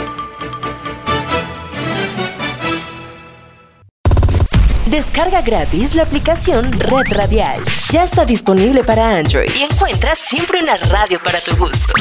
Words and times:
Descarga 4.89 5.41
gratis 5.41 5.95
la 5.95 6.03
aplicación 6.03 6.71
Red 6.71 7.07
Radial. 7.09 7.59
Ya 7.91 8.03
está 8.03 8.23
disponible 8.23 8.83
para 8.83 9.17
Android 9.17 9.49
y 9.59 9.63
encuentras 9.63 10.19
siempre 10.19 10.61
una 10.61 10.77
radio 10.77 11.19
para 11.23 11.39
tu 11.39 11.57
gusto. 11.57 11.93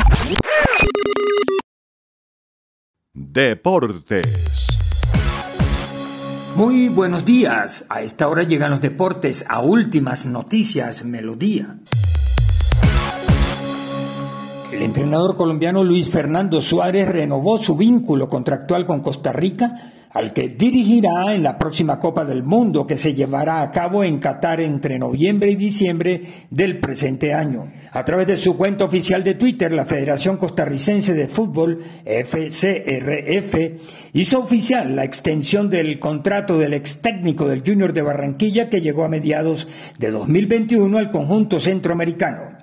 Deportes. 3.14 4.73
Muy 6.56 6.88
buenos 6.88 7.24
días. 7.24 7.84
A 7.88 8.02
esta 8.02 8.28
hora 8.28 8.44
llegan 8.44 8.70
los 8.70 8.80
deportes 8.80 9.44
a 9.48 9.60
últimas 9.60 10.24
noticias 10.24 11.04
Melodía. 11.04 11.78
El 14.70 14.82
entrenador 14.82 15.36
colombiano 15.36 15.82
Luis 15.82 16.10
Fernando 16.10 16.60
Suárez 16.60 17.08
renovó 17.08 17.58
su 17.58 17.76
vínculo 17.76 18.28
contractual 18.28 18.86
con 18.86 19.00
Costa 19.00 19.32
Rica 19.32 19.92
al 20.14 20.32
que 20.32 20.48
dirigirá 20.48 21.34
en 21.34 21.42
la 21.42 21.58
próxima 21.58 21.98
Copa 21.98 22.24
del 22.24 22.44
Mundo 22.44 22.86
que 22.86 22.96
se 22.96 23.14
llevará 23.14 23.62
a 23.62 23.70
cabo 23.70 24.04
en 24.04 24.18
Qatar 24.18 24.60
entre 24.60 24.98
noviembre 24.98 25.50
y 25.50 25.56
diciembre 25.56 26.22
del 26.50 26.78
presente 26.78 27.34
año. 27.34 27.66
A 27.92 28.04
través 28.04 28.28
de 28.28 28.36
su 28.36 28.56
cuenta 28.56 28.84
oficial 28.84 29.24
de 29.24 29.34
Twitter, 29.34 29.72
la 29.72 29.84
Federación 29.84 30.36
Costarricense 30.36 31.14
de 31.14 31.26
Fútbol, 31.26 31.80
FCRF, 32.04 33.54
hizo 34.12 34.38
oficial 34.38 34.94
la 34.94 35.04
extensión 35.04 35.68
del 35.68 35.98
contrato 35.98 36.58
del 36.58 36.74
ex 36.74 37.02
técnico 37.02 37.48
del 37.48 37.62
Junior 37.66 37.92
de 37.92 38.02
Barranquilla 38.02 38.70
que 38.70 38.80
llegó 38.80 39.04
a 39.04 39.08
mediados 39.08 39.66
de 39.98 40.12
2021 40.12 40.96
al 40.96 41.10
conjunto 41.10 41.58
centroamericano. 41.58 42.53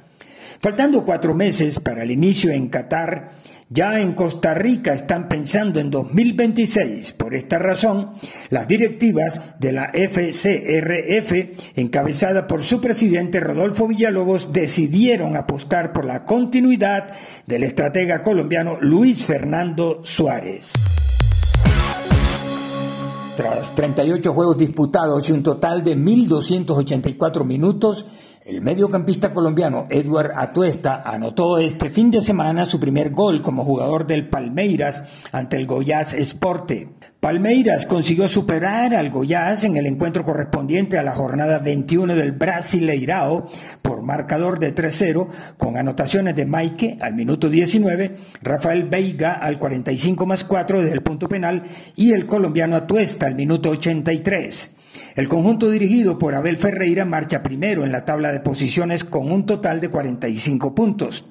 Faltando 0.62 1.04
cuatro 1.04 1.34
meses 1.34 1.80
para 1.80 2.04
el 2.04 2.12
inicio 2.12 2.52
en 2.52 2.70
Qatar, 2.70 3.32
ya 3.68 4.00
en 4.00 4.14
Costa 4.14 4.54
Rica 4.54 4.94
están 4.94 5.28
pensando 5.28 5.80
en 5.80 5.90
2026. 5.90 7.14
Por 7.14 7.34
esta 7.34 7.58
razón, 7.58 8.12
las 8.52 8.68
directivas 8.68 9.60
de 9.60 9.72
la 9.72 9.90
FCRF, 9.92 11.78
encabezada 11.78 12.46
por 12.46 12.62
su 12.62 12.80
presidente 12.80 13.40
Rodolfo 13.40 13.88
Villalobos, 13.88 14.54
decidieron 14.54 15.36
apostar 15.36 15.94
por 15.94 16.06
la 16.06 16.26
continuidad 16.26 17.10
del 17.48 17.64
estratega 17.64 18.22
colombiano 18.22 18.78
Luis 18.80 19.26
Fernando 19.26 20.02
Suárez. 20.04 20.74
Tras 23.36 23.74
38 23.74 24.32
juegos 24.32 24.60
disputados 24.60 25.28
y 25.28 25.32
un 25.32 25.42
total 25.42 25.84
de 25.84 25.98
1.284 25.98 27.46
minutos, 27.46 28.06
el 28.52 28.62
mediocampista 28.62 29.32
colombiano 29.32 29.88
Edward 29.90 30.34
Atuesta 30.36 31.02
anotó 31.06 31.58
este 31.58 31.90
fin 31.90 32.12
de 32.12 32.20
semana 32.20 32.66
su 32.66 32.82
primer 32.82 33.12
gol 33.12 33.42
como 33.42 33.64
jugador 33.64 34.06
del 34.06 34.28
Palmeiras 34.28 35.26
ante 35.32 35.56
el 35.56 35.66
Goiás 35.66 36.14
Esporte. 36.14 36.90
Palmeiras 37.22 37.86
consiguió 37.86 38.28
superar 38.28 38.94
al 38.94 39.10
Goiás 39.10 39.64
en 39.64 39.78
el 39.78 39.86
encuentro 39.86 40.26
correspondiente 40.26 41.00
a 41.00 41.04
la 41.04 41.14
jornada 41.14 41.60
21 41.60 42.14
del 42.14 42.34
Brasileirao 42.34 43.48
por 43.82 44.02
marcador 44.02 44.60
de 44.60 44.76
3-0 44.76 45.28
con 45.58 45.78
anotaciones 45.78 46.36
de 46.36 46.46
Maike 46.46 46.98
al 47.00 47.14
minuto 47.14 47.48
19, 47.48 48.18
Rafael 48.42 48.84
Veiga 48.84 49.32
al 49.32 49.60
45 49.60 50.26
más 50.26 50.44
4 50.44 50.82
desde 50.82 50.96
el 50.96 51.04
punto 51.04 51.30
penal 51.30 51.64
y 51.96 52.12
el 52.12 52.26
colombiano 52.26 52.76
Atuesta 52.76 53.28
al 53.28 53.36
minuto 53.36 53.70
83. 53.70 54.81
El 55.16 55.28
conjunto 55.28 55.70
dirigido 55.70 56.18
por 56.18 56.36
Abel 56.36 56.58
Ferreira 56.58 57.06
marcha 57.06 57.44
primero 57.44 57.84
en 57.84 57.92
la 57.92 58.06
tabla 58.06 58.32
de 58.32 58.40
posiciones 58.40 59.04
con 59.04 59.32
un 59.32 59.46
total 59.46 59.82
de 59.82 59.90
45 59.90 60.74
puntos. 60.74 61.26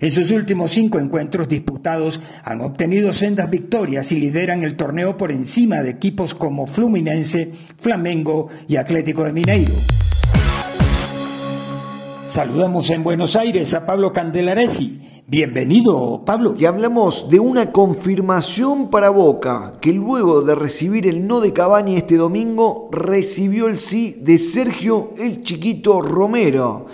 En 0.00 0.12
sus 0.12 0.30
últimos 0.30 0.70
cinco 0.70 1.00
encuentros 1.00 1.48
disputados 1.48 2.20
han 2.44 2.60
obtenido 2.60 3.12
sendas 3.12 3.50
victorias 3.50 4.12
y 4.12 4.20
lideran 4.20 4.62
el 4.62 4.76
torneo 4.76 5.16
por 5.16 5.32
encima 5.32 5.82
de 5.82 5.90
equipos 5.90 6.34
como 6.34 6.66
Fluminense, 6.66 7.50
Flamengo 7.78 8.48
y 8.68 8.76
Atlético 8.76 9.24
de 9.24 9.32
Mineiro. 9.32 9.74
Saludamos 12.26 12.90
en 12.90 13.02
Buenos 13.02 13.34
Aires 13.34 13.74
a 13.74 13.86
Pablo 13.86 14.12
Candelaresi. 14.12 15.17
Bienvenido, 15.30 16.22
Pablo. 16.24 16.54
Y 16.58 16.64
hablamos 16.64 17.28
de 17.28 17.38
una 17.38 17.70
confirmación 17.70 18.88
para 18.88 19.10
Boca, 19.10 19.74
que 19.78 19.92
luego 19.92 20.40
de 20.40 20.54
recibir 20.54 21.06
el 21.06 21.26
no 21.26 21.40
de 21.42 21.52
Cavani 21.52 21.96
este 21.96 22.16
domingo, 22.16 22.88
recibió 22.90 23.68
el 23.68 23.78
sí 23.78 24.16
de 24.22 24.38
Sergio 24.38 25.10
el 25.18 25.42
Chiquito 25.42 26.00
Romero. 26.00 26.86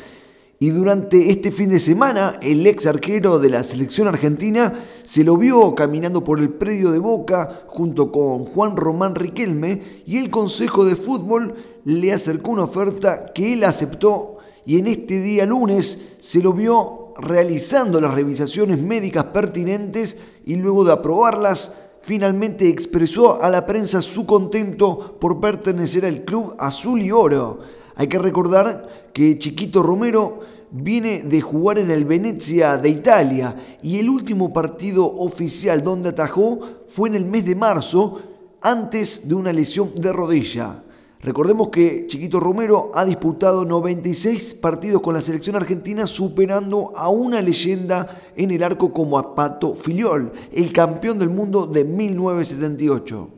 Y 0.58 0.70
durante 0.70 1.30
este 1.30 1.52
fin 1.52 1.70
de 1.70 1.78
semana, 1.78 2.40
el 2.42 2.66
ex 2.66 2.88
arquero 2.88 3.38
de 3.38 3.50
la 3.50 3.62
selección 3.62 4.08
argentina 4.08 4.80
se 5.04 5.22
lo 5.22 5.36
vio 5.36 5.76
caminando 5.76 6.24
por 6.24 6.40
el 6.40 6.48
predio 6.48 6.90
de 6.90 6.98
Boca 6.98 7.62
junto 7.68 8.10
con 8.10 8.42
Juan 8.42 8.76
Román 8.76 9.14
Riquelme 9.14 9.80
y 10.06 10.18
el 10.18 10.30
Consejo 10.30 10.84
de 10.84 10.96
Fútbol 10.96 11.54
le 11.84 12.12
acercó 12.12 12.50
una 12.50 12.64
oferta 12.64 13.26
que 13.32 13.52
él 13.52 13.62
aceptó 13.62 14.38
y 14.66 14.80
en 14.80 14.88
este 14.88 15.20
día 15.20 15.46
lunes 15.46 16.16
se 16.18 16.42
lo 16.42 16.52
vio 16.52 17.03
realizando 17.18 18.00
las 18.00 18.14
revisaciones 18.14 18.80
médicas 18.80 19.24
pertinentes 19.26 20.16
y 20.44 20.56
luego 20.56 20.84
de 20.84 20.92
aprobarlas, 20.92 21.74
finalmente 22.02 22.68
expresó 22.68 23.42
a 23.42 23.48
la 23.48 23.66
prensa 23.66 24.02
su 24.02 24.26
contento 24.26 25.16
por 25.18 25.40
pertenecer 25.40 26.04
al 26.04 26.24
club 26.24 26.54
azul 26.58 27.00
y 27.00 27.10
oro. 27.10 27.60
Hay 27.96 28.08
que 28.08 28.18
recordar 28.18 29.10
que 29.12 29.38
Chiquito 29.38 29.82
Romero 29.82 30.40
viene 30.70 31.22
de 31.22 31.40
jugar 31.40 31.78
en 31.78 31.90
el 31.90 32.04
Venezia 32.04 32.76
de 32.76 32.88
Italia 32.88 33.54
y 33.80 33.98
el 33.98 34.10
último 34.10 34.52
partido 34.52 35.06
oficial 35.06 35.82
donde 35.82 36.08
atajó 36.08 36.58
fue 36.88 37.08
en 37.08 37.14
el 37.14 37.26
mes 37.26 37.44
de 37.44 37.54
marzo 37.54 38.20
antes 38.60 39.28
de 39.28 39.34
una 39.34 39.52
lesión 39.52 39.92
de 39.94 40.12
rodilla. 40.12 40.82
Recordemos 41.24 41.70
que 41.70 42.06
Chiquito 42.06 42.38
Romero 42.38 42.90
ha 42.92 43.02
disputado 43.02 43.64
96 43.64 44.56
partidos 44.56 45.00
con 45.00 45.14
la 45.14 45.22
selección 45.22 45.56
argentina, 45.56 46.06
superando 46.06 46.92
a 46.94 47.08
una 47.08 47.40
leyenda 47.40 48.20
en 48.36 48.50
el 48.50 48.62
arco 48.62 48.92
como 48.92 49.18
a 49.18 49.34
Pato 49.34 49.74
Filiol, 49.74 50.32
el 50.52 50.70
campeón 50.74 51.18
del 51.18 51.30
mundo 51.30 51.66
de 51.66 51.82
1978. 51.82 53.33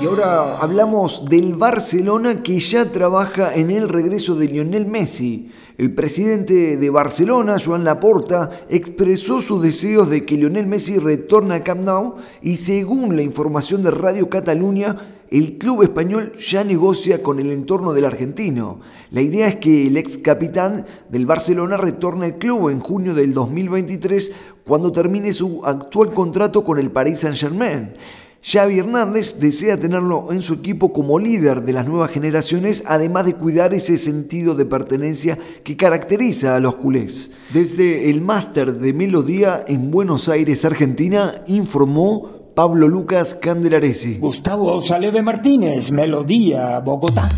Y 0.00 0.06
ahora 0.06 0.56
hablamos 0.56 1.28
del 1.28 1.56
Barcelona 1.56 2.42
que 2.42 2.58
ya 2.58 2.90
trabaja 2.90 3.54
en 3.54 3.70
el 3.70 3.86
regreso 3.86 4.34
de 4.34 4.48
Lionel 4.48 4.86
Messi. 4.86 5.50
El 5.76 5.94
presidente 5.94 6.78
de 6.78 6.90
Barcelona, 6.90 7.58
Joan 7.62 7.84
Laporta, 7.84 8.50
expresó 8.70 9.42
sus 9.42 9.60
deseos 9.60 10.08
de 10.08 10.24
que 10.24 10.38
Lionel 10.38 10.66
Messi 10.66 10.96
retorne 10.96 11.56
a 11.56 11.62
Camp 11.62 11.84
Nou 11.84 12.14
y 12.40 12.56
según 12.56 13.14
la 13.14 13.20
información 13.20 13.82
de 13.82 13.90
Radio 13.90 14.30
Cataluña, 14.30 14.96
el 15.30 15.58
club 15.58 15.82
español 15.82 16.32
ya 16.38 16.64
negocia 16.64 17.22
con 17.22 17.38
el 17.38 17.50
entorno 17.50 17.92
del 17.92 18.06
argentino. 18.06 18.80
La 19.10 19.20
idea 19.20 19.48
es 19.48 19.56
que 19.56 19.86
el 19.86 19.98
ex 19.98 20.16
capitán 20.16 20.86
del 21.10 21.26
Barcelona 21.26 21.76
retorne 21.76 22.24
al 22.24 22.38
club 22.38 22.70
en 22.70 22.80
junio 22.80 23.12
del 23.12 23.34
2023 23.34 24.32
cuando 24.64 24.92
termine 24.92 25.34
su 25.34 25.60
actual 25.62 26.14
contrato 26.14 26.64
con 26.64 26.78
el 26.78 26.90
Paris 26.90 27.20
Saint-Germain. 27.20 27.90
Xavi 28.42 28.78
Hernández 28.78 29.38
desea 29.38 29.76
tenerlo 29.76 30.32
en 30.32 30.40
su 30.40 30.54
equipo 30.54 30.92
como 30.94 31.18
líder 31.18 31.62
de 31.62 31.74
las 31.74 31.86
nuevas 31.86 32.10
generaciones, 32.10 32.84
además 32.86 33.26
de 33.26 33.34
cuidar 33.34 33.74
ese 33.74 33.98
sentido 33.98 34.54
de 34.54 34.64
pertenencia 34.64 35.38
que 35.62 35.76
caracteriza 35.76 36.56
a 36.56 36.60
los 36.60 36.76
culés. 36.76 37.32
Desde 37.52 38.08
el 38.10 38.22
máster 38.22 38.72
de 38.78 38.94
Melodía 38.94 39.62
en 39.68 39.90
Buenos 39.90 40.30
Aires, 40.30 40.64
Argentina, 40.64 41.42
informó 41.46 42.40
Pablo 42.54 42.88
Lucas 42.88 43.34
Candelaresi. 43.34 44.18
Gustavo 44.18 44.80
Saleve 44.80 45.22
Martínez, 45.22 45.90
Melodía, 45.92 46.80
Bogotá. 46.80 47.28